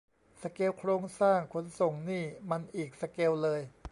[0.41, 3.61] สเกลโครงสร้างขนส่งนี่มันอีกสเกลเลย